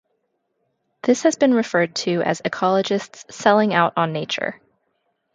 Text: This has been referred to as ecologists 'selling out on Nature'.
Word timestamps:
This 1.03 1.21
has 1.21 1.35
been 1.35 1.53
referred 1.53 1.93
to 1.97 2.23
as 2.23 2.41
ecologists 2.41 3.31
'selling 3.31 3.71
out 3.71 3.93
on 3.97 4.13
Nature'. 4.13 4.59